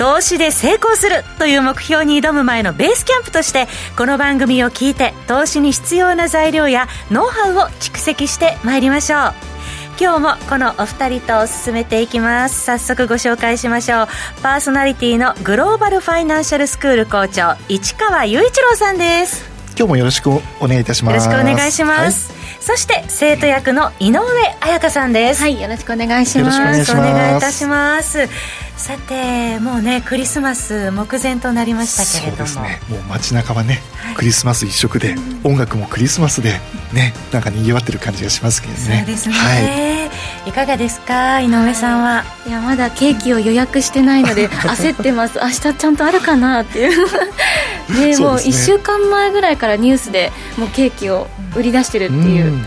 [0.00, 3.68] 投資で成功するという目標に挑む前のベースキャンプとして
[3.98, 9.20] この番組を聞いて投資に必要な材料やノウハウを蓄積してまいりましょう。
[10.00, 12.64] 今日もこのお二人と進めていきます。
[12.64, 14.08] 早速ご紹介しましょう。
[14.42, 19.49] パーソナリティのグローバルファイナンシャルスクール校長市川雄一郎さんです。
[19.80, 21.24] 今日もよろしくお願いいたします。
[21.26, 22.62] よろしくお願いします、はい。
[22.62, 24.20] そして生徒役の井上
[24.60, 25.40] 彩香さんです。
[25.40, 26.60] はいよろしくお願いします。
[26.60, 28.28] よろしくお願いいたします。
[28.76, 32.46] さてもうねクリスマス目前となりましたけれども。
[32.46, 32.94] そうですね。
[32.94, 36.60] もう街中はね、はい、クリスマス一色で、うん、音楽もクリスマスで
[36.92, 38.98] ねなんか賑わってる感じがしますけどね。
[38.98, 40.10] そうですね、はい、
[40.46, 42.24] いかがですか井上さんは？
[42.46, 42.50] い。
[42.50, 45.38] やまだケーキを予約してないので 焦ってます。
[45.38, 47.06] 明日ちゃんとあるかなっていう。
[47.90, 52.62] ね、もう1週間前ぐらいからニュースでもうケーキを売り出してるっていう、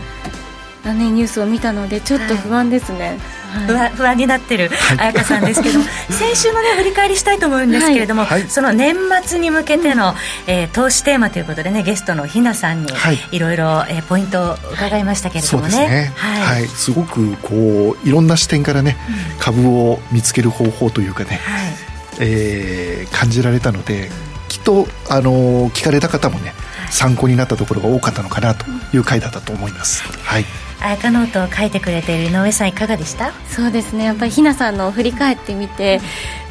[0.84, 10.14] うん、ね、ニュースを見たのでちょっと不安ですね、はいはい、不安になってる彩香さんですけども 先週のね振り返りしたいと思うんですけれども、はい、その年末に向けての、
[10.46, 12.92] えー、投資テーマということでねゲストのひなさんに
[13.30, 13.38] い。
[13.38, 21.72] ろいろ、えー、ポイントを伺いましたけれどもね、ね、はい、はい、すごくこういろんな視点からね、うん、株を見つける方法というかね、はい、
[22.20, 24.10] えー、感じられたので
[24.48, 26.52] きっとあの聞かれた方もね
[26.90, 30.02] 参考になったところが多かったのかなという回だったと思います。
[30.22, 30.44] はい
[30.92, 33.32] あかノートを書いてくれている井上さんいかがでした？
[33.48, 34.04] そうですね。
[34.04, 36.00] やっぱりひなさんの振り返ってみて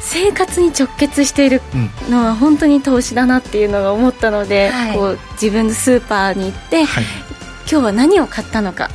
[0.00, 1.62] 生活に直結している
[2.10, 7.04] のは本当に投資だなっていうのが思ったので、はい、こう自分のスーパーに行って、はい、
[7.70, 8.90] 今日は何を買ったのか、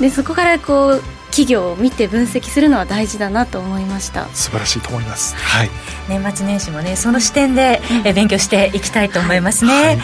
[0.00, 4.28] でそこからこう企業を見て分析するのは大事だなと思いました。
[4.34, 5.70] 素晴らしいと思います、はい、
[6.08, 9.98] 年末年始もねその視点で、え勉強していきたいと思いますね、はい、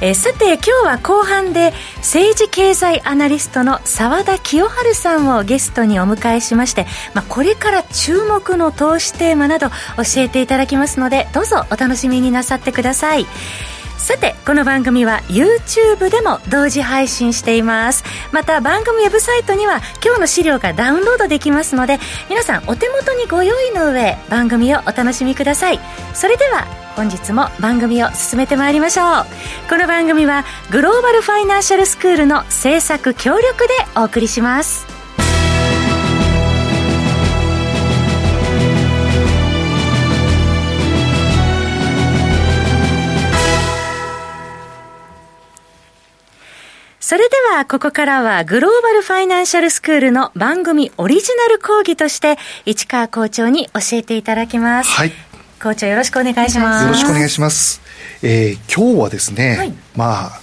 [0.00, 13.26] えさて今日は後半で政治経済アナリストの澤田清春さんをゲストにお迎えしまして、まあ、これから注目の投資テーマなど教えていただきますのでどうぞお楽しみになさってください
[13.98, 18.04] さてこの番組は YouTube でも同時配信しています。
[18.32, 21.98] また番組ウェブサイトには今日の資料がダウンロードできますので
[22.30, 25.80] 皆さんお手元にご用意の上番組をお楽しみください。
[26.14, 26.64] それでは
[26.96, 29.26] 本日も番組を進めてまいりましょう。
[29.68, 34.97] この番組はグローバルファイナンシャルスクールの制作協力でお送りします。
[47.08, 52.36] それでは、ここからは、グローバルファイナンシャルスクールの番組オリジナル講義として、
[52.66, 54.90] 市川校長に教えていただきます。
[54.90, 55.12] はい。
[55.58, 56.84] 校長よろしくお願いします。
[56.84, 57.80] よろしくお願いします。
[58.22, 60.40] えー、今日はですね、はい、まあ、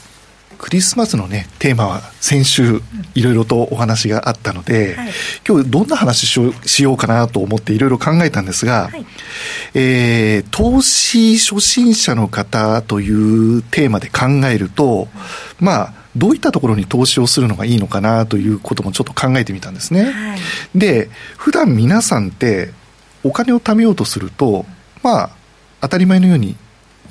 [0.57, 2.81] クリスマスのね、テーマは先週
[3.13, 5.09] いろいろとお話があったので、はい、
[5.47, 9.05] 今日どんな話しようしようかなと思っていろいろ考えたんですが、はい、
[9.75, 15.07] えー、投資初心者の方というテーマで考えると、
[15.59, 20.05] まあ、どういったところに投資をするのがいいのかなということもちょっと考えてみたんですね。
[20.05, 20.39] はい、
[20.73, 22.71] で、普段皆さんって
[23.23, 24.65] お金を貯めようとすると、
[25.03, 25.29] まあ、
[25.81, 26.55] 当たり前のように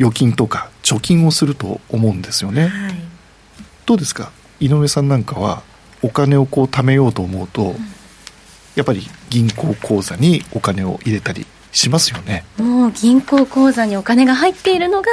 [0.00, 2.68] 預金とか貯金をすると思うんですよね。
[2.68, 2.94] はい、
[3.86, 4.32] どうですか？
[4.58, 5.62] 井上さんなんかは
[6.02, 7.76] お金をこう貯めようと思うと、うん、
[8.74, 12.44] やっぱり銀行口座にお金を入れたりしますよね。
[12.56, 15.10] もう銀行口座にお金が入っているのが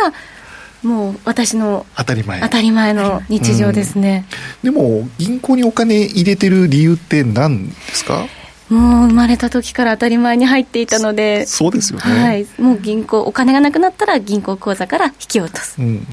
[0.83, 2.41] もう私の当たり前。
[2.41, 4.25] 当たり前の日常ですね、
[4.63, 8.25] うん、でも銀行にお金入れてる理由って何ですか？
[8.69, 11.45] もう生まれた時から当たり前に入っていたので。
[11.45, 16.07] そうですよね、はい、もう銀行お金がなくなったら銀行口座から引き落とす、うん。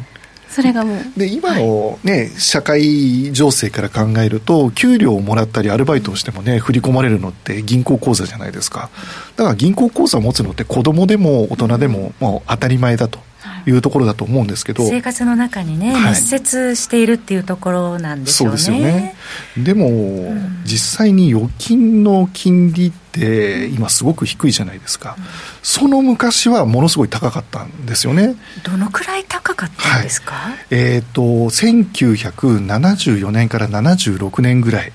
[0.50, 1.18] それがもう。
[1.18, 8.90] で今のね、はい、社会情勢から考えると給料をもらったりアルバイトをしてもね振り込まれるのって銀行口座じゃないですか。
[9.36, 13.20] だから銀行口座を持つのって子供でも大人でももう当たり前だと
[13.68, 18.58] いうところだと思うんですけど、生活の中にね、密接しているっていうところなんでしょうね。
[18.58, 19.14] そうですよね。
[19.56, 19.90] でも、う
[20.32, 25.24] ん、実際に預金の金利ってって今すごく低いじゃないですか、うん、
[25.62, 28.36] その昔はものすごい高かったんですよね。
[28.64, 34.92] どのくらい高かったんですか、はい、えっ、ー、と1974年から76年ぐらい、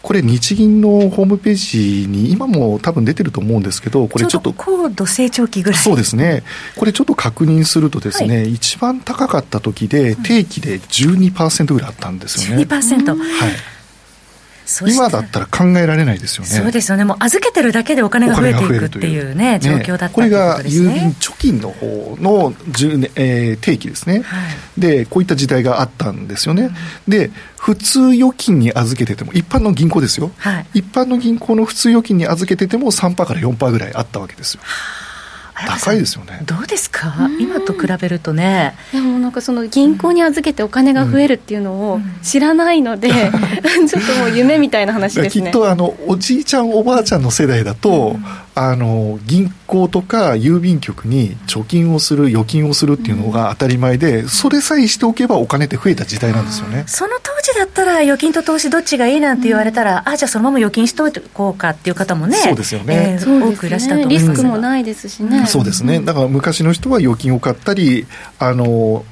[0.00, 5.80] これ日銀のホームページに今も多分出てると思うんですけどこれちょっと高度成長期ぐらい。
[5.80, 6.44] そうですね。
[6.76, 13.77] これちょっと確認するとですね、はい、一番高かった時で定期で12%ぐらいあったんですよね、12%、はい
[14.86, 16.48] 今だったら考えられないですよね。
[16.48, 17.04] そうですよね。
[17.04, 24.36] もう預けてるだけでお金が増えていくっていうね、状況だった、ね、これが郵便貯金の方の10年、えー、定期ですね、は
[24.76, 26.70] い、で、こういった時代があったんですよね。
[27.06, 34.60] うん、で、普通預金に預けてても、一般の銀行ですよ、はい、一般の銀行の普通預金に預けてても3%から4%ぐらいあったわけですよ。
[34.62, 35.07] はあ
[35.66, 36.40] 高いですよね。
[36.44, 37.28] どうですか？
[37.40, 38.74] 今と比べるとね。
[38.92, 45.46] でもなんかその銀行に預けてお金が増えるっていうのを知らないので、うん、ちょっともう夢みたいな話ですね。
[45.46, 48.24] きっとあのおじいちゃんおばあちゃんの世代だと、うん、
[48.54, 56.84] あの銀行とか郵便局に貯金をする預金をするっていうのが当たり前で、それさえしておけばお金って増えた時代なんですよね。
[56.86, 66.00] その当時だったら預金と投資どっちがいいなんて言われたら、あじゃあそのまま預金しとこうかっていう方もねそうですよね、えー、多くいらっしゃると思いますリスクもないですしねそうですね。
[66.00, 68.06] だから昔の人は預金を買ったり
[68.38, 69.04] あの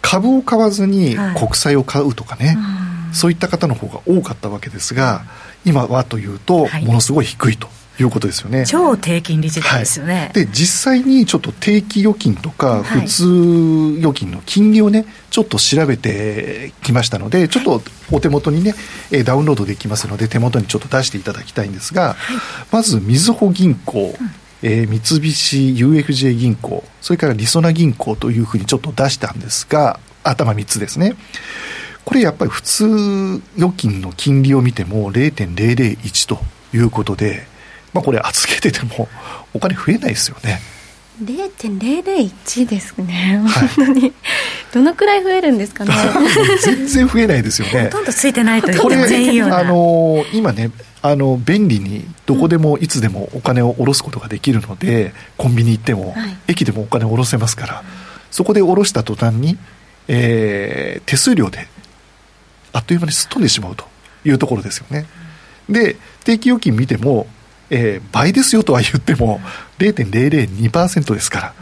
[0.00, 5.22] 株を買わずに国債を買うとかね、はい、そういった方の方が多かったわけですが
[5.64, 7.68] 今はというとものすごい低いと。
[8.00, 8.64] いうことですよね。
[8.66, 18.74] 超低金利時代ですよね、はい、で実際にちょっと定期預金とか普通預金の金利をねちょっと調べてきましたのでちょっとお手元にね
[19.24, 22.36] ダウンロードできますので手元にちょっと出していただきたいんですが、はい、
[22.72, 24.30] まずみずほ銀行、うん
[24.62, 31.14] えー、三菱 UFJ 銀行、それからりそな銀行というふうにちょっと出したんですが、頭3つですね。
[32.04, 36.38] これやっぱり普通預金の金利を見ても0.001と
[36.74, 37.46] いうことで、
[37.92, 39.08] まあこれ預けてても
[39.52, 40.60] お金増えないですよね。
[41.24, 44.12] 0.001ですね、はい、本当に、
[44.72, 45.92] どのくらい増えるんですかね、
[46.62, 50.70] 全然増えないですよね、ほとんどついてないというこれ、あの今ね、
[51.02, 57.82] あの便利にどこでもいつでもお金を下ろすことができるので、うん、コンビニ行っても、はい、駅でもお金を下ろせますから、
[58.30, 59.58] そこで下ろした途端に、
[60.08, 61.68] えー、手数料で
[62.72, 63.84] あっという間にすっ飛んでしまうと
[64.24, 65.06] いうところですよね。
[65.68, 67.26] で定期預金見ても、
[67.72, 69.40] えー、倍ですよとは言っても
[69.78, 71.54] 0.002%ですから、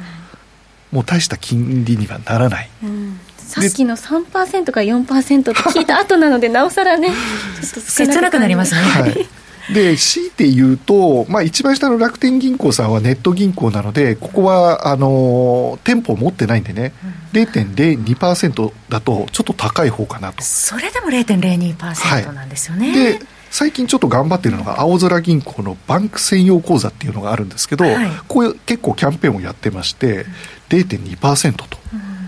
[0.90, 2.70] もう大した金利にはならない。
[2.82, 8.80] うんさっきの3%か4%って聞いた後なので、 なおさらね、ちょっと切なくなりますね。
[8.80, 9.28] はい
[9.72, 16.92] で強いて言うと、まあ、一番下の楽天銀行さんはネット銀行なので、ここはあの店舗を持ってないんでね、
[17.32, 20.42] 0.02%だとちょっと高い方かなと。
[20.42, 22.88] それでも0.02%なんですよね。
[22.88, 23.20] はい、で
[23.50, 27.97] 最近ちょっと頑張ってるのが青空銀行のバンク専用口座っていうのがあるんですけど、はい、
[28.29, 30.26] こう結構キャンペーンをやってまして
[30.69, 31.79] 0.2%と。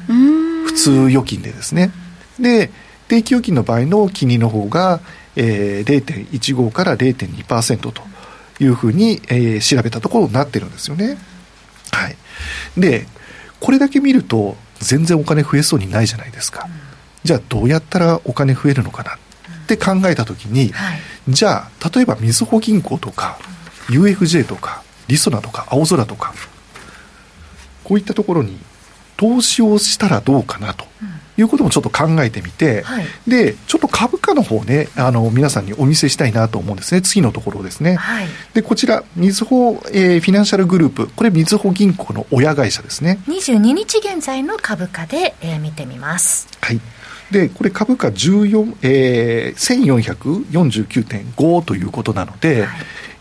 [0.09, 0.43] うん
[0.73, 1.91] 普通預金でですね。
[2.41, 2.71] で、
[3.09, 5.01] 定期預金の場合の金利の方が、
[5.37, 8.03] えー、0.15から0.2%と
[8.59, 11.19] いうふうに、えー、調べたところになってるんですよね。
[11.91, 12.17] はい。
[12.79, 13.07] で、
[13.61, 16.69] これだけ見ると全然お金増えそうにないじゃないですか。
[17.23, 19.19] じゃあどうやったらお金増えるのかな
[19.75, 20.99] って考えたときに、はい、
[21.29, 23.39] じゃあ例えばみずほ銀行とか
[23.89, 26.33] UFJ とかりそなとか青空とか
[27.85, 28.59] こういったところに
[29.17, 30.87] 投資をしたらどうかなと。
[31.39, 43.19] いうこともちょっと考えてみて、はい、でちょっと株価の方ねあの皆さんにお見せしたいなと思うんですね次のところですね、はい、でこちらみずほ、えー、フィナンシャルグループこれみずほ銀行の親会社ですね。
[43.29, 46.49] 22日現在の株価で、えー、見てみます。
[46.61, 46.81] はい
[47.33, 52.71] でこれ株価14、えー、1449.5ということなので、はい。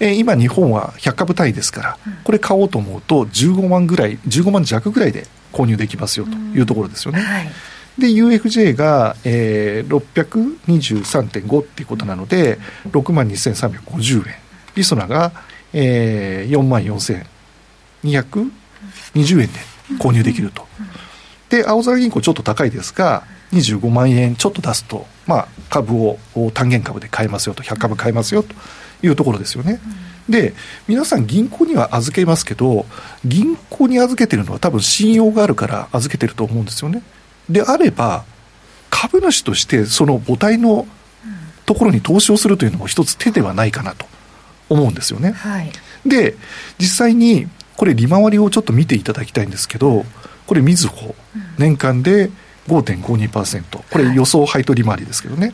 [0.01, 7.21] えー、今日本は100株単位ですから、これ買おうと思うと15万ぐらい15万弱ぐらいで購入できますよというところですよね。
[7.21, 7.51] はい、
[7.99, 12.57] で UFJ が、えー、623.5っていうことなので
[12.89, 14.35] 6万2350円。
[14.75, 15.31] リソナが、
[15.73, 19.53] えー、4万4220円で
[19.99, 20.67] 購入できると。
[21.49, 26.17] で青空銀行ちょっと高いですが25万円ちょっと出すと、まあ、株を
[26.53, 28.55] 単元株で買えますよと100株買えますよと
[29.03, 29.81] いうところですよね。
[30.27, 30.31] うん。
[30.31, 30.53] で
[30.87, 32.85] 皆さん銀行には預けますけど
[33.25, 37.03] 銀行に預けてるのは多分信用があるから預けてると思うんですよね。
[37.49, 38.23] であれば
[38.89, 40.85] 株主としてその母体の
[41.65, 44.05] ところに投資をするというのも一つ手ではないかなと
[44.69, 45.71] 思うんですよね、はい、
[46.05, 46.35] で
[46.77, 50.05] 実際にこれ利回りをちょっと見ていただきたいんですけど
[50.45, 51.15] これみずほ
[51.57, 52.29] 年間で
[52.67, 55.53] 5.52%これ予想配当利回りですけどね。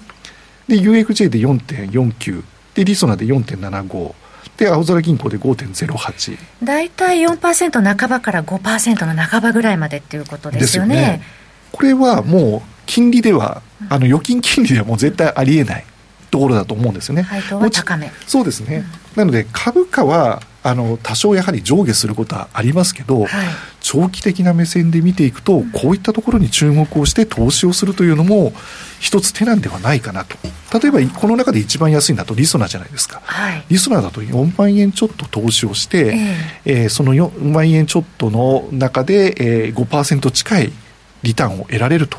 [0.68, 2.44] で UFJ で4.49
[2.76, 4.14] でリソナで4.75
[4.58, 10.96] で青空銀行で5.08大体4%半ばから5%の半ばぐらいまでっていうことですよね。
[10.96, 11.22] よね。
[11.72, 15.86] これはもう金利では、あの預金金利ではもう絶対ありえない
[16.32, 17.22] ところだと思うんですよね。
[17.22, 18.12] 配当は高め。
[18.26, 18.86] そうですね、うん、
[19.16, 23.30] なので株価はあの多少やはり上下することはありますけど、はい、
[23.90, 28.52] 長期的な目線で見ていくと、こういったところに注目をして投資をするというのも
[29.00, 30.36] 一つ手なんではないかなと。
[30.78, 36.18] 例えばこの中で一番安いのだとリソナじゃないですか、はい、リソナだと4万円ちょっと投資をして、
[36.66, 40.74] えー、えー、その4万円ちょっとの中で、えー、5%近い
[41.24, 42.18] リターンを得られると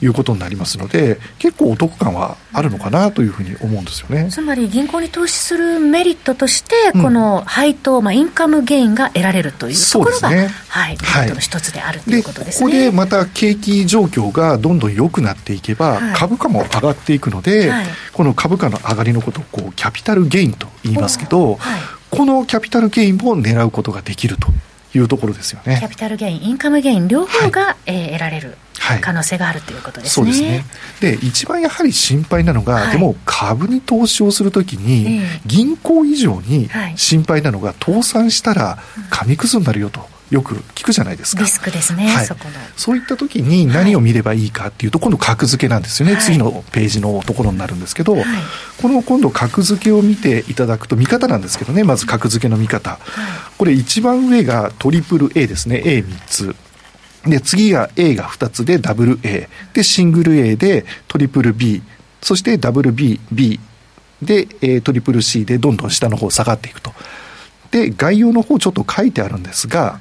[0.00, 0.06] い。
[0.06, 4.28] うことになりますので、結構お得感はあるのかなというふうに思うんですよね。
[4.30, 12.70] つまり銀行に投資するメリットとして、この配当、まあ、インカムゲインが得られるというところが、ね、はい、メリットの一つであるということですね。
[12.70, 21.58] ここでまた景気状況がどんどん良くなっていけば、はい、株価も上がっていくので、はい、この株価の上がりのことをこうキャピタルゲインと言いますけど、
[22.10, 24.48] このキャピタルゲインも狙うことができると
[24.94, 25.76] いうところですよね。
[25.78, 28.56] キャピタルゲイン、インカムゲイン両方が、はい、えー、得られる。
[29.00, 30.10] 可能性があるということですね。
[30.10, 30.64] そうですね。
[31.00, 40.08] で、一番やはり心配なのが、はい、でも株に投資をするときに、銀行以上に心配なのが、倒産したら紙くずになるよと。
[40.32, 41.42] よく聞くじゃないですか。
[41.42, 42.54] リスクですね、はい、そこの。
[42.74, 48.24] そういった時に何を見ればいいかっていうと、今度格付けなんですよね、はい、次のページのところになるんですけど、はい、
[48.80, 52.98] この今度格付けを見ていただくと、見方なんですけどね、まず格付けの見方。
[53.58, 56.56] これ一番上がトリプル A ですね、A3 つ。
[57.26, 59.50] で、次が A が2つでダブル A。
[59.74, 61.82] で、シングル A でトリプル B。
[62.22, 63.60] そしてダブル B、B
[64.22, 66.94] で、えー、トリプル C でどんどん下の方下がっていくと。
[67.70, 70.00] で、概要の方ちょっと書いてあるんですが、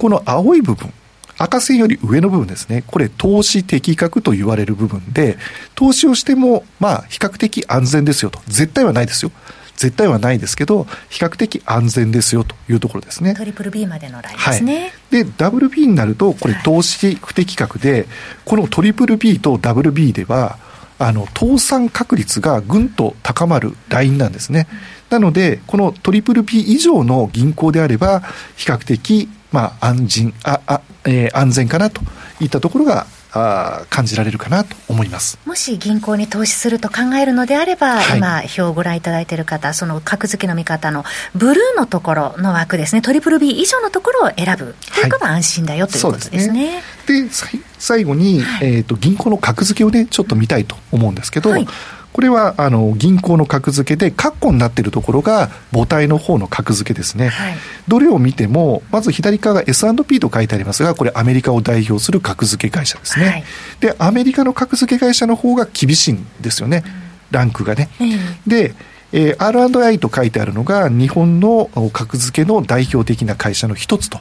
[0.00, 0.90] この青い部分、
[1.36, 2.82] 赤線より上の部分ですね。
[2.86, 5.36] これ投資適格と言われる部分で、
[5.74, 8.40] 投資をしても、まあ、比較的安全ですよと。
[8.48, 9.30] 絶対はないですよ。
[9.76, 13.34] 絶対はないですけど、比較的安全ですよというところですね。
[13.34, 14.80] トリプル B までのラインですね。
[15.10, 18.06] はい、で、ダブル B になると、これ投資不適格で、
[18.46, 20.58] このトリプル B とダブル B では、
[20.98, 24.66] あの、倒産確率がぐんと高まるラインなんですね。
[25.10, 28.22] なので、このトリプル B 以上の銀行であれば、
[28.56, 32.00] 比較的まあ、安心ああ、えー、安全かなと
[32.40, 35.38] いったところがあ感じられるかなと思います。
[35.46, 41.04] もし銀行に投資すると考えるのであれば、はい、今、表をご覧いただいている方、その格付けの見方の
[41.34, 46.82] ブルーのところの枠ですね、トリプル B 以上のところを選ぶということが安心だよ、ということですね。
[47.06, 47.30] で、ね、
[47.78, 51.66] 最後に、はい、えーと、銀行の格付けをね、ちょっと見たいと思うんですけど、はい
[52.12, 57.54] これはあの銀行の格付けで、括弧になっているところが母体の方の格付けですね、はい、
[57.88, 63.44] どれを見ても、まず左側が S&P と書いてありますが、これ、アメリカを代表する格付け会社ですね、はい、
[63.80, 66.82] で、アメリカの格付け会社の方が厳しいんですよね、
[67.30, 67.88] ランクがね。
[68.00, 68.74] うん、で
[69.12, 74.18] えー、R&I と書いてあるのが日本の格付けの代表的な会社の一つと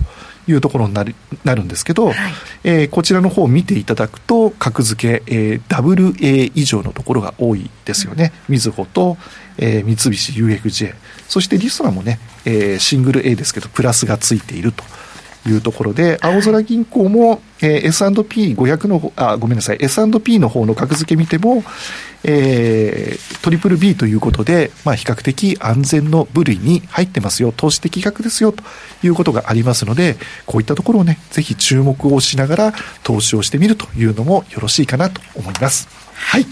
[0.48, 2.16] いうところになるなるんですけど、はい、
[2.64, 8.34] えー、こちらの方を見ていただくと、格付け、えー、WA 以上のところが多いですよね。
[8.48, 9.18] みずほと、
[9.58, 10.96] えー、三菱 UFJ。
[11.28, 14.84] そしてリストラもね、えー、シングル A ですけど、プラスがついていると。
[15.48, 21.64] いうところで、青空銀行も、えー、S&P500 の、あ、ごめんなさい、S&P の方の格付け見ても、
[22.24, 28.64] えー、トリプル B ということで、まあ、比較的安全の部類に入ってますよ、投資的額ですよ、と
[29.04, 32.74] いうことがありますので、こういったところをね、ぜひ注目をしながら
[33.04, 35.88] 投資をしてみるというのもよろしいかなと思います。
[36.14, 36.46] はい。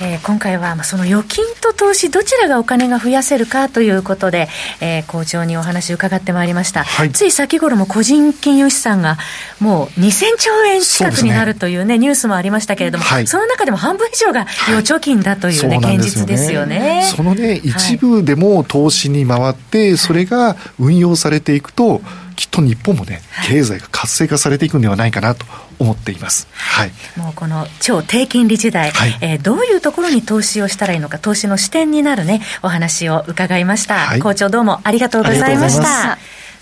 [0.00, 4.48] えー、今回はその預金と投資どちらがお金が増やせるかということで、
[4.80, 9.18] えー、校長にお話を伺ってまいりました、はい、つい先頃も個人金融資産が
[9.60, 11.98] もう2000兆円近くになるというね、ね。
[11.98, 17.04] ニュースもありましたけれども、はい、その中でも半分以上が預貯金だというね、はい、現実ですよね。
[17.14, 22.00] そのね、一部でも投資に回って、それが運用されていくと、
[22.36, 25.44] きっと日本もね、経済が活性化されていくんではないかなと
[25.78, 26.48] 思っています。
[26.52, 26.92] はい。
[27.16, 33.96] もうこの超低金利時代、はい、えー、どういうところに投資をしたらいいのか、投資の視点になるね、お話を伺いました。
[33.96, 36.16] はい、校長どうもありがとうございました。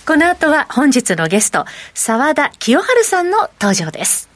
[0.04, 4.29] この後は本日のゲスト、澤田清春さんの登場です。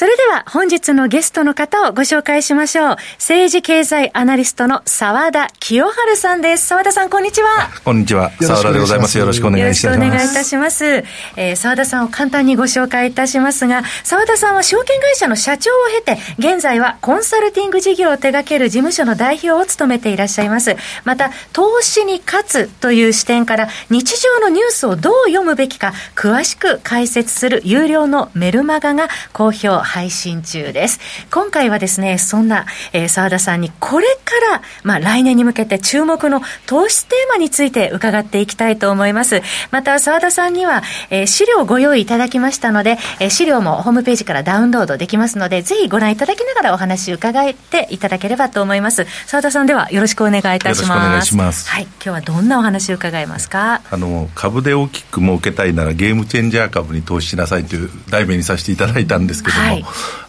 [0.00, 2.96] それでは本日のゲストの方をご紹介しましょう。
[3.18, 6.68] 政治経済アナリストの澤田清春さんです。
[6.68, 7.68] 澤田さん、こんにちは。
[7.84, 8.30] こんにちは。
[8.40, 9.18] 澤田でございます。
[9.18, 9.98] よろしくお願いします。
[9.98, 11.04] よろしくお願いいたします。
[11.36, 20.76] えー、澤田さんを簡単にご紹介いたしますが、澤田さんは証券会社の社長を経て、現在はコンサルティング事業を手掛ける事務所の代表を務めていらっしゃいます。
[21.04, 31.00] また、投資に勝つという視点から、日常のニュースをどう読むべきか、詳しく解説する有料のメルマガが好評配信中です。
[31.32, 39.42] 今回はですね、そんな、えー、沢田さんにこれから、まあ来年に向けて注目の投資テーマについて伺っていきたいと思います。
[39.72, 49.06] また沢田さんには、えー、資料をご用意いただきましたので、えー、資料もホームページからダウンロードできますので、ぜひご覧いただきながらお話伺っていただければと思います。
[49.26, 50.70] 沢田さんではよろしくお願いいたします。
[50.70, 51.68] よろしくお願いします。
[51.68, 51.82] はい。
[51.82, 53.82] 今日はどんなお話を伺いますか？
[53.90, 59.79] あの、株で大きく儲けたいならゲームチェンジャー株に投資しなさいという題名にさせていただいたんですけども、はい、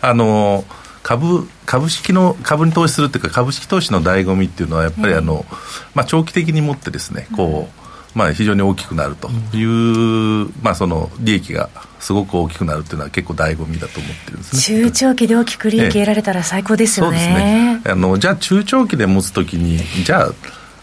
[0.01, 0.63] あの
[1.03, 5.45] 株株式の株に投資するっていうか株式投資の醍醐味っていうのはやっぱりあの、
[5.93, 7.69] まあ、長期的にもってですねこ
[8.15, 14.61] う、まあ、非常に大きくなるという、まあ、その利益がすごく大きくなるっていうのは結構醍醐味だと思ってるんですね。
[14.61, 17.81] 中長期で大きく利益得られたら最高ですよね、そうですね。
[17.85, 20.31] あのじゃあ中長期で持つときにじゃあ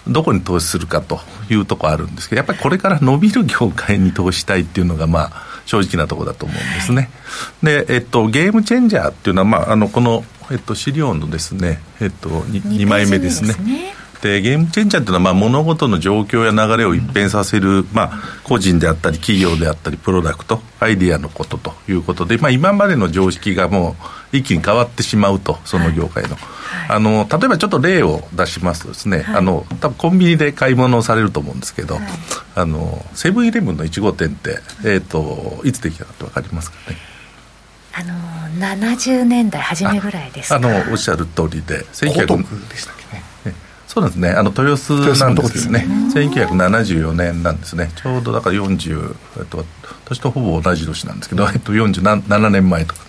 [0.08, 1.20] どこに投資するかと
[1.50, 5.32] いうところあるんですけどやっぱりこれから伸びる業界に投資したいっていうのがまあ
[5.68, 7.10] 正直なところだと思うんですね。
[7.62, 13.94] で、えっと、ゲームチェンジャーっていうのは、まあ、あのこの、えっと、資料のですね、えっと、2, 2枚目ですね。
[14.22, 23.96] でゲームチェンジャーっていうのは、まあ、物事の状況や流れを一変させる、まあ、個人であったり企業であったりプロダクトアイディアのことということで、まあ、今までの常識がも
[24.32, 26.30] う一気に変わってしまうとその業界の。
[26.30, 26.38] はい。
[26.90, 32.04] あの例えばちょっと例を出しますとですね、はい、あの多分コンビニで買い物をされると思うんですけど、はい、
[32.56, 36.96] あのセブンイレブンの1号店って、えーと、いつできたかって分かりますかね？
[37.94, 38.14] あの
[38.64, 43.22] 70年代初めぐらいですあのおっしゃる通りで1900でしたっけね
[44.00, 44.30] そうですね。
[44.30, 45.86] あの豊洲なんですけどね。
[46.14, 47.90] 1974年なんですね。
[47.96, 49.64] ちょうどだから40、えっと、
[50.04, 53.08] 私とほぼ同じ年なんですけど、えっと、47年前とか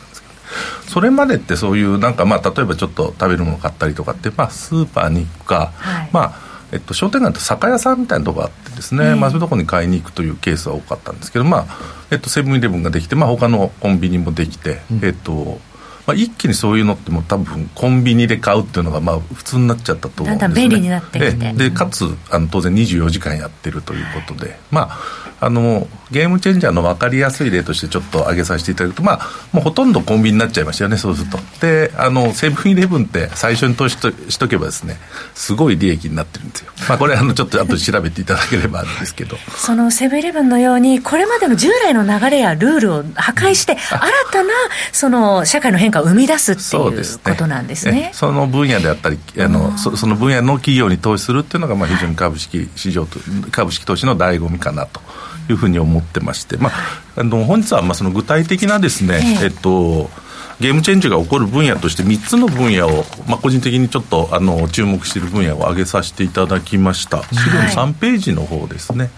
[0.88, 11.68] それまでってそういうなんかまあ例えばちょっと食べるもの買ったりとかって、まあ、スーパーに行くか、はい、まあえっと、商店街って酒屋さんみたいなとこがあってですね、まあ、そういうところに買いに行くというケースは多かったんですけど、まあ
[12.12, 15.60] えっと、セブンイレブンができて、まあ他のコンビニもできて、うん、えっと
[16.10, 31.38] まあ、一気にそういうのってもう多分コンビニで買うっていうのがまあ普通になっちゃったと思うんです、ね、だんだん便利になってきてでかつあの当然24時間やってるということで、まああのゲームチェンジャーの分かりやすい例としてちょっと挙げさせていただくと、まあ、もうほとんどコンビニになっちゃいましたよね、そうすると。
[31.62, 34.98] で、あのセブンイレブンって最初に投資としとけばですね、
[35.36, 36.72] すごい利益になってるんですよ。
[36.90, 39.38] まあ、これあのちょっと後で調べていただければあるんですけど。
[39.56, 44.00] そのセブンイレブンのように、これまでの従来の流れやルールを破壊して、新
[44.32, 44.50] たな
[44.92, 48.12] その社会の変化を生み出すっていうことなんですね。
[48.14, 53.20] そ、ね、の分野であったりあのそ、その分野の企業に投資するっていうのが、まあ、非常に株式市場と、
[53.52, 55.02] 株式投資の醍醐味かなと。
[55.50, 56.72] いうふうに思ってまして、まあ、
[57.16, 60.12] あの本日はまあその具体的なですね、えっと
[60.60, 67.24] ゲームチェンジが起こる分野として3つの分野を、まあ、個人的にちょっとあの注目している分野を挙げさせていただきました。
[67.24, 69.10] 資料の3ページの方ですね、はい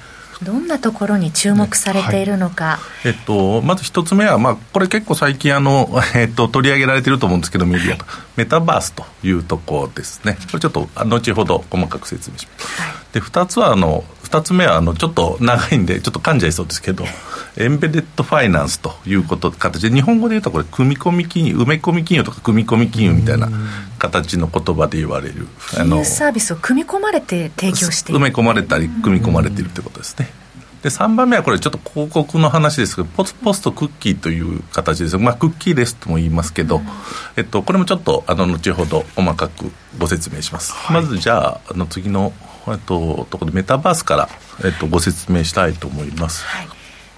[0.44, 8.06] どんなところに注目されているのか、はい、えっと、まず一つ目は、まあ、これ結構最近あの、 えっと、取り上げられてると思うんですけどメディアと。
[8.36, 10.38] メタバースというところですね。
[10.48, 17.04] これちょっと後ほど細かく説明します、はい、で2つはあの2つ目はあのちょっと長いんでちょっと噛んじゃいそうですけど
[17.58, 19.90] エンベデッドファイナンスということ形。
[19.90, 23.50] で日本語で言うとこれ組み込み金融埋め込み金融とか組み込み金融みたいな
[24.00, 28.20] 形の言葉で言われる金融サービスを組み込まれて提供している。
[28.20, 30.30] 埋め込まれたり組み込まれているということですね。
[30.82, 35.18] で3番目はこれちょっと広告の話ですけどポスポストクッキーという形です。
[35.18, 36.84] まあクッキーレスとも言いますけど、うん、
[37.38, 42.34] えっと、これもちょっとあの後ほど細かくご説明します、はい、まずじゃああの次の、
[42.68, 44.30] えっと、ところでメタバースから、
[44.64, 46.68] えっと、ご説明したいと思います、はい。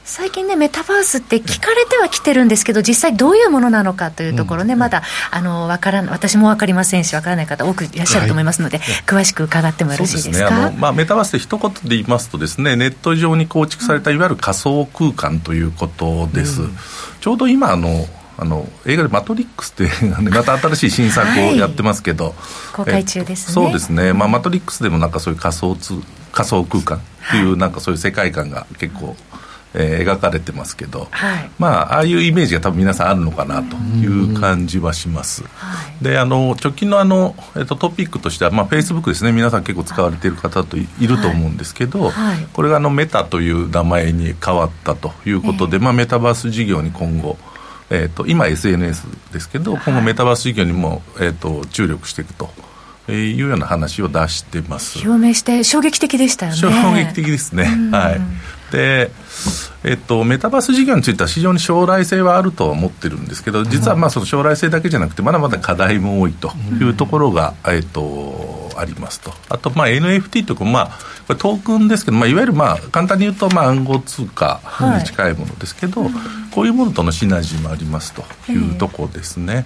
[0.06, 5.02] 最近ね、メタバースって聞かれてはきてるんですけど、実際どういうものなのかというところね、うん、まだ
[5.32, 16.64] あのわから私も分かりませんし、分からない方、多くいらっしゃると思いますので、はい、詳しく伺ってもよろしいですか、ね、まあ、メタバースで一言で言いますとですね、ネット上に構築されたいわゆる仮想空間ということです。
[16.64, 16.78] うん、
[17.22, 18.06] ちょうど今あの
[18.38, 22.34] あの映画で「マトリックス」っていう また新しい新作をやってますけど、はい、
[22.74, 23.54] 公開中ですね。
[23.54, 25.94] そうですね、まあ、マトリックスでもなんかそういう仮想つ
[26.34, 29.16] 仮想空間っていう、なんかそういう世界観が結構、
[29.76, 35.44] えー、描かれてますけど、はい、まあああいうイメージが多分皆さんあるのかなという感じはします。
[36.02, 39.32] であの直近のあの、えーと、トピックとしては、まあ、フェイスブックですね。
[39.32, 47.38] 皆さん結構使われている方といると思うんですけど、はい、これがあのメタという名前に変わったということで、えー、まあ、メタバース事業に今後
[47.94, 52.50] えーと、今 SNS ですけど今後メタバース事業にも、えーと、注力していくと。
[53.06, 55.06] えー、いうような話を出してます。
[55.06, 56.58] 表明して衝撃的でしたよね。
[56.58, 58.22] 衝撃的ですね、はい。
[58.72, 59.12] で、
[59.84, 69.34] えっと、メタバース事業については非常に将来性はあるとは思ってるんですけど実はまあその将来性だけじゃなくてまだまだ課題も多いというところが、えっと、ありますと。
[69.50, 74.62] あとまあ NFT とか、まあ、これトークンですけど、まあ、いわゆるまあ簡単に言うとまあ暗号通貨
[75.00, 76.12] に近いものですけど、はい、
[76.52, 79.66] こういうものとのシナジーもありますというところですね。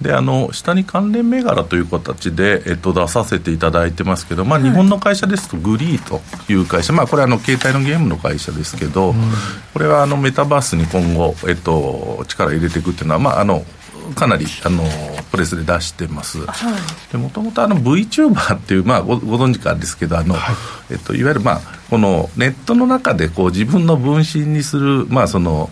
[0.00, 6.20] であの下に関連銘柄という形で、えっと、出させていただいてますけど、まあ、日本の会社ですと、グリーと
[6.52, 9.14] いう会社、まあ、これはあの携帯のゲームの会社ですけど、
[9.72, 13.64] これはあのメタバースに今後、えっと、力入れていくっていうのは、まあ、あの
[14.14, 14.82] かなりあの
[15.34, 20.56] プレスで出してます、もともと VTuber っていう、まあ、ごご存知かですけどあの、はい。
[20.90, 25.70] えっと、いわゆる、まあ、このネットの中でこう自分の分身にする、まあ、その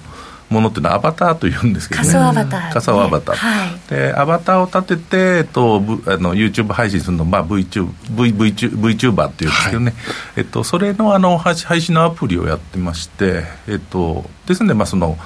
[0.51, 2.09] ものっていうのはアバターというんですけどね。
[2.09, 9.95] 仮想アバター、仮想アバター、はい、でアバターを立てて、えっと、あの YouTube 配信するの、まあ、VTuber, VTuber っていうんですけどね、はい、
[10.39, 15.17] えっと、それのあの配信のアプリをやってまして、えっと、ですので、まあ、その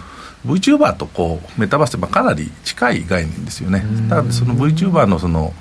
[0.44, 3.84] VTuber とこうメタバースってかなり近い概念ですよね。
[4.08, 5.54] だからその VTuber のその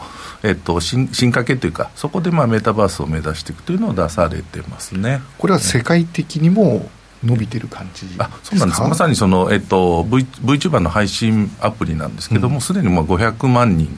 [0.43, 5.21] えっと、進進化系というか、そこでまあメタバースを目指していくというのを出されてますね。
[5.39, 6.87] これは世界的にも
[7.23, 13.97] 伸びてる感じあそうなんですまさにその、えっと、v VTuber の配信アプリなんですけども、す、で、にもう500万人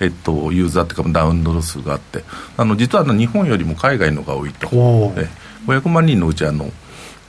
[0.00, 2.24] えっと、ユーザーというかダウンロード数があって。
[2.56, 4.68] あの実はあの日本よりも海外のが多いと。
[5.16, 5.28] え
[5.66, 6.72] 500万人のうちあの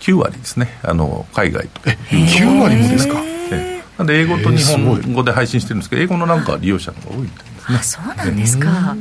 [0.04, 0.78] 9割ですね。
[0.84, 1.82] あの海外と。
[1.86, 3.16] え9割もですか？
[3.52, 7.78] えなんで英語と日本語で配信してるんですけど英語のなんか利用者の方が多いんですね。
[7.80, 8.96] あそうなんですか。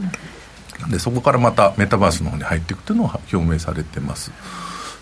[0.91, 4.31] でそこからまたメタバースの方に入っていくというのを表明されてます。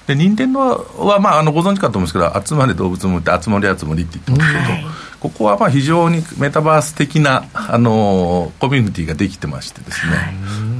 [0.07, 0.61] で任天堂
[0.99, 4.85] は、まあ、あのご存知かと思うんですけど集まれ動物もって集まり集まりって言ってますけど、はい、
[5.21, 10.17] ここはまあ非常にメタバース的なあのコミュニティができてましてですね、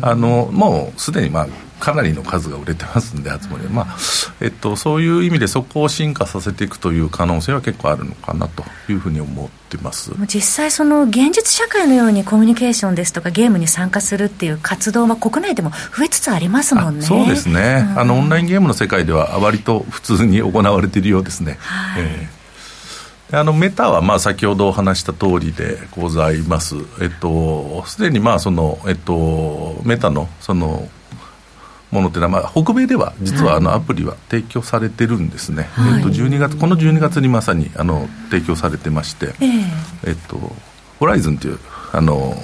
[0.01, 1.47] はい、あのもうすでにまあ
[1.81, 3.97] かなりの数が売れてますんで集まりまあ
[4.41, 10.13] えっと、そういう意味でそこを進化させていくという可能性は結構あるのかなというふうに思ってます。
[10.27, 17.03] 実際その現実社会のようにコミュニケーションですとかゲームに参加するっていう活動は国内でも増えつつありますもんね。
[17.05, 22.03] そうですね、うん、あのオンラインゲームの世界では割と普通に行われているようですね、はい。
[22.03, 22.40] えー
[23.33, 26.77] あのメタはまあ先ほどお話した通りでございます。
[27.01, 30.89] えっとすでにまあそのえっとメタのその
[31.91, 40.39] ものっていうのは、まあ、北米では実はあのアプリは提供されてるんですね、はい、えっと、12月この12月にまさにあの提供されてまして、えー、えっと、
[41.01, 41.59] ホライズンという
[41.93, 42.35] あの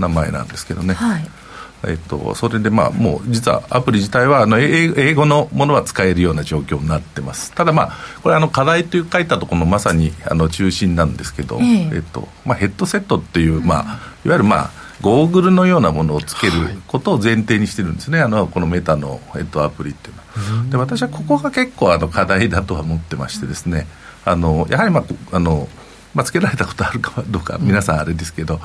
[0.00, 1.39] 名前なんですけどね、はい
[1.86, 7.52] えっと、それでまあもう実はアプリ自体はあの英語のものは使えるような状況になってます。
[7.52, 13.82] ただまあこれあの課題という書いたところのまさにあの中心なんですけど、えー、えっとまあ、ヘッドセットっていう、まあ、
[14.24, 16.52] いわゆるまあゴーグルのようなものをつける
[16.86, 20.70] ことを前提にしてるんですね、あのこのメタの、えっと、アプリっていうのは。
[20.70, 23.86] で私はここが結構あの課題だとは思ってましてですね、
[24.24, 25.68] あのやはり、まあ、あの
[26.14, 28.60] まあ、つけられたことあるかどうか皆さんあれですけど、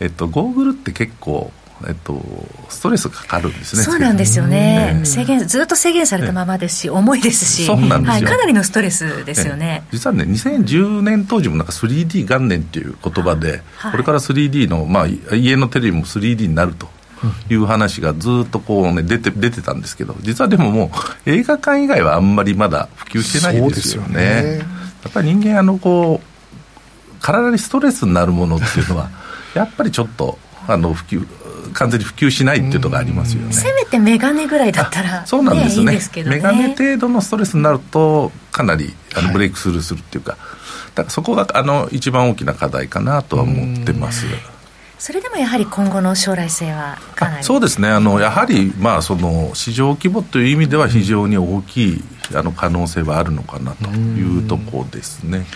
[0.00, 1.50] えっと、ゴーグルって結構
[1.88, 2.20] えっと、
[2.68, 7.64] ストレスかかるんですねそうなんですよね、制限ずっと制限されたままですし、重いですし。
[7.64, 16.88] そうなんですよ、はい、かなりのストレスですよね、実はね2010年当時もなんか 3D 元年っていう言葉で、はい、これから 3D の、まあ、家のテレビも 3D になると
[17.48, 20.90] いう話がずっとこうね出て出てたんですけど実はでもも
[21.26, 24.64] う映画館以外はあんまりまだ普及してないですよね、ね、や
[25.08, 26.30] っぱり人間あのこう
[27.20, 29.10] 体にストレスになるものっていうのは
[29.54, 31.26] やっぱりちょっとあの普及
[31.72, 33.52] 完全に普及しないっていうところありますよね。
[33.52, 35.92] せめて眼鏡ぐらいだったら、そうなんですね。
[35.94, 36.00] ね。
[36.24, 40.40] 眼鏡程度のストレスになるとかなりあのブレイクスルーするっていうか、はい、
[40.94, 44.26] だからそこがあの一番大きな課題かなとは思ってます。
[45.00, 47.88] それでもやはり今後の将来性はかなりそうですね。
[47.88, 55.46] あのやはり、まあ、その市場規模という意味では非常に大きいあの可能性はあるのかなというところですね。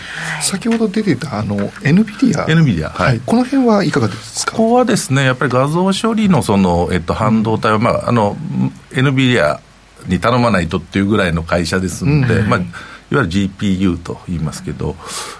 [0.41, 4.53] 先ほど出てたあの NVIDIA, NVIDIA はい、この辺はいかがですか？
[4.53, 8.35] ここはですねやっぱり画像処理のその、えっと、半導体は、まあ、あの
[8.89, 9.59] NVIDIA
[10.07, 12.65] に頼まないとっていうぐらいの会社ですので、まあい
[13.13, 14.95] わゆる GPU と言いますけど、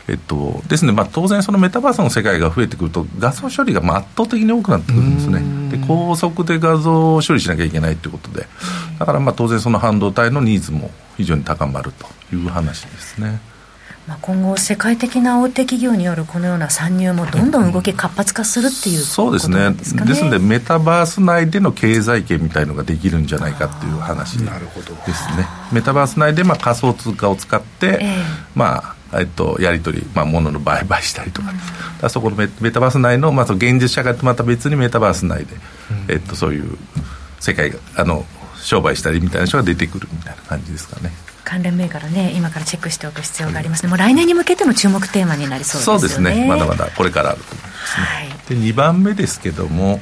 [0.08, 5.78] えっと、ですね、まあ、当然そのメタバースの世界が増えてくると画像処理が圧倒的に多くなってくるんですね。
[5.78, 8.45] で高速で画像を処理しなきゃいけないということで。
[8.99, 13.39] だからまあ当然その半導体のニーズも非常に高まるという話ですね。
[14.08, 24.52] まあ、今後、世界的な大手企業によるこのような参入もどんどん動き活発化するっていう、ね、そうですね、ですので、メタバース内での経済圏みたいのができるんじゃないかっていう話ですね。
[25.72, 31.52] メタバース内でまあ仮想通貨を使って、えー、まあえっと、やり取り、まあ、物の売買したりとか,、
[32.04, 35.56] うん、そこのメメタバース内の、まあ、その現実社会とまた別にメタバース内で、
[36.08, 36.78] うん、えっと、そういう
[37.39, 38.26] 世界があの
[38.58, 41.12] 商売したりみたいな人が出てくるみたいな感じですかね。
[41.46, 46.00] 関連銘柄ね、今からチェックしておく必要がありますね、もう来年に向けての注目テーマになりそうですね。
[46.00, 47.54] そうですね、まだまだこれからあると。
[47.54, 48.06] 思いますね。
[48.06, 50.02] はい、で2番目ですけども、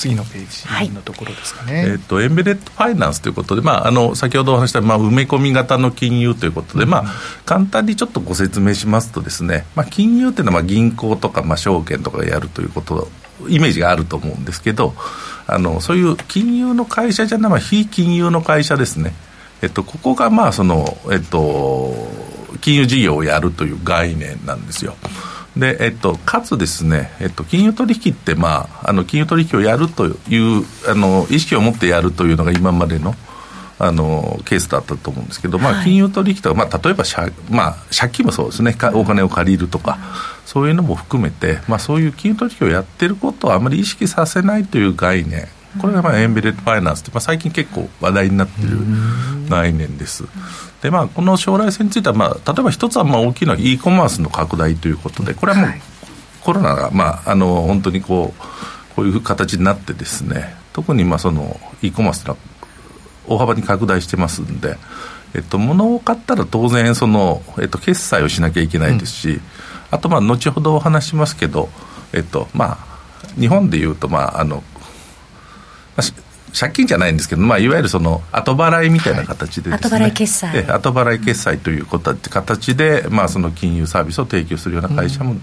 [0.00, 7.12] 次のページのところですかね、はい、えーと、エンベレッドファイナンスということで、まあ、あの先ほどお話した、まあ、埋め込み型の金融ということで、うん、まあ、
[7.44, 13.08] 簡単にちょっとご説明しますとですね、まあ、金融っていうのはまあ銀行とか、まあ、証券とかがやるということ
[13.48, 14.94] イメージがあると思うんですけど
[15.46, 19.12] あのそういう金融の会社じゃない、まあ、非金融の会社ですね、
[19.62, 21.94] えっと、ここがまあその、えっと、
[22.60, 24.96] 金融事業をやるという概念なんですよ。
[25.56, 33.14] でえっと、かつですね、えっと、金融取引って、まあ、あの金融取引をやるというあの意識を持ってやるというのが今までの
[33.80, 38.76] あのケースだったと思うんですけど、まあ、金融取引とか、まあ、例えば借,、まあ、借金もそうですね。
[38.92, 39.98] お金を借りるとか、
[40.44, 48.78] そういうのも含めて、まあ、そういう金融取引をやってることをあまり意識させないという概念これがまあエンベレッドファイナンスって、まあ、最近結構話題になっている
[49.48, 50.24] 概念です。
[50.82, 55.70] でまあ、この将来性については、まあ、例えば一つはまあ大きいのは e コマースの拡大ということでこれはもう、
[56.42, 62.36] コロナが、まあ、あの本当にこうこういう形になってですね特にまあその e コマースが
[63.26, 64.76] 大幅に拡大してますんで、
[65.34, 69.40] えっと、物を買ったら当然その、えっと、決済をしなきゃいけないですし、うん、
[69.90, 71.68] あとまあ後ほどお話しますけど、
[72.12, 72.78] えっとまあ、
[73.38, 74.64] 日本でいうと、まあ、あの
[76.52, 80.64] 借金じゃないんですけど、まあ、いわゆるその後払いみたいな形で、ね、後払い決済。
[80.64, 85.36] 後払い決済ということ形で、まあ、その金融サービスを提供するような会社も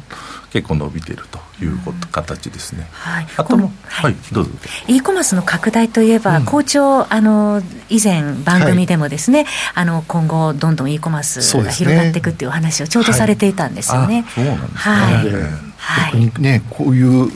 [0.51, 4.51] 結構伸びているということ、形ですね、はい、あとも、はい、どうぞ。
[4.87, 15.43] e コマースの拡大といえば、うん、校長あの以前番組でもですね、はい、あの今後どんどん e コマースが広がっていくっていう話をちょうどされていたんですよね、そうなんですね、
[15.77, 17.31] はい、逆にねこういう、うん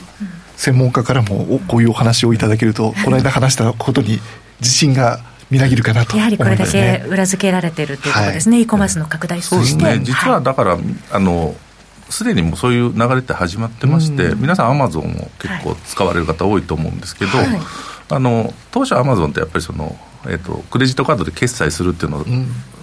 [0.56, 4.20] 専門家からもこういうお話をいただけると、 この間話したことに
[4.60, 10.78] 自信がみなぎるかなと、ね、やはりこれだけ裏付けられてるということですね、はい、e コマースの拡大そうですね、実はだから、
[11.10, 11.54] あの
[12.08, 17.60] すでにもうそういう流れって始まってまして、うん、皆さん、アマゾンを結構使われる方多いと思うんですけど、はい、
[18.10, 22.24] あの当初、アマゾンってやっぱりその、えーと、クレジットカードで決済するっていうのを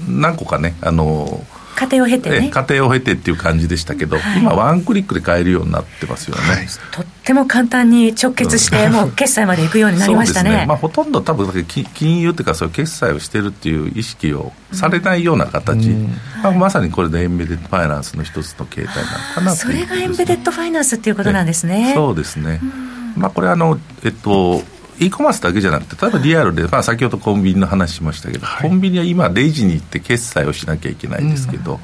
[0.08, 1.46] 何個かね、あの
[1.80, 2.50] 家庭を経てね。
[2.50, 10.50] 家庭を経てっていう感じでしたけど、はい、今ワンクリックで買えるようになってますよね、はい、とっても簡単に直結して、うん、もう決済までいくようになりましたね。
[10.50, 16.10] ね、まあ、ほとんど多分金融っていうかそういう決済をしてるっていう意識をされないような形、うん。
[16.44, 21.94] まあ、まさにこれでエンベデッドファイナンスの一つの形態なのかなそれがエンベデッドファイナンスっていうことなんですね。
[21.96, 22.60] そうですね、
[23.16, 24.62] まあ、これあのえっと
[25.00, 31.80] e コマースだけじゃなくて、例えばリアルで、まあ、先ほどコンビニの話しましたけど、はい、コンビニは今、レジに行って決済をしなきゃいけないんですけど、うん、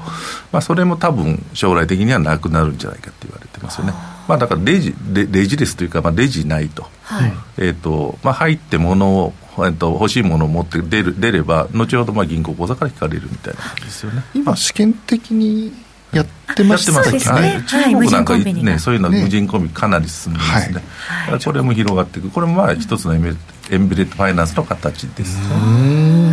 [0.52, 3.94] まあ、それも多分将来的にはなくなるんじゃないかって言われてますよね。
[4.28, 7.32] まあ、だからレジレレジレスというか、まあ、レジないと,、はい。
[7.58, 14.22] えーとまあ、入って物を、えー、と欲しいものを持って出る出れば後ほどまあ銀行口座から引かれるみたいな感じですよね。
[14.34, 15.72] 今試験的に
[16.12, 20.82] やってましたっけ、ね、中国なんかね、そういうの無人コンビかなり進んでますね、
[21.28, 22.30] はい、これも広がっていく。
[22.30, 23.36] これもまあ一つのエン
[23.70, 25.38] エンベレッドファイナンスの形です。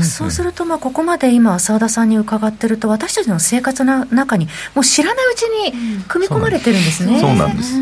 [0.04, 7.20] そうすると、まあ、ここまで今、澤田さんに伺ってると、私たちの生活の中に、もう知らないうちに組み込まれてるんですね。
[7.20, 7.74] そうなんです。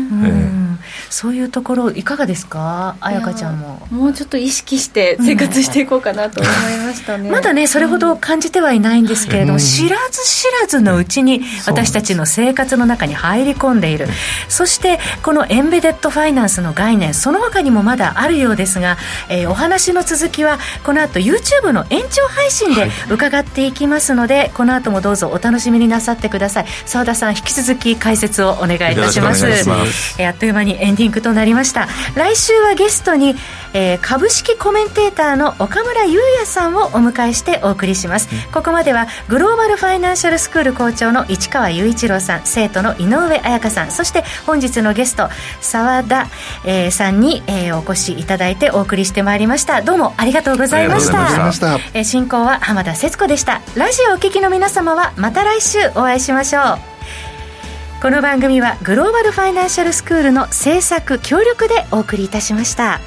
[1.10, 3.86] そういうところ、いかがですか、彩香ちゃんも。
[3.90, 7.30] もうちょっと意識して生活していこうかなと思いましたね。
[7.30, 14.08] まだね、それほど感じてはいないんですけれども、知らず知らずのうちに、私たちの生活の中に入り込んでいる。
[14.48, 18.96] そして、このエンベデッドファイナンスの概念、その他にもまだあるようですが、
[19.28, 26.66] えー、お話の続きは、この後 YouTube の延長配信で伺っていきますので、この後もどうぞお楽しみになさってください。
[26.86, 29.46] 澤田さん、引き続き解説をお願いいたします。
[29.46, 31.88] えー、あっという間にエンディングとなりました。
[32.14, 33.34] 来週はゲストに、
[33.74, 45.28] えー、株式コメンテーターの岡村優也さんをお迎えしてお送りします、うん、ここまではグローバルファイナンシャルスクール校長の市川雄一郎さん生徒の井上彩香さんそして本日のゲスト
[45.60, 46.28] 澤田、
[46.64, 49.82] えー、さんに、えー、お越しいただいてお送りしてまいりました。
[49.82, 56.62] どうもありがとうございましたえ、進行は浜田節子でしたラジオお聞きの皆様はまた来週お会いしましょう
[58.00, 62.98] この番組はグローバルファイナンシャルスクールの制作協力でお送りいたしました。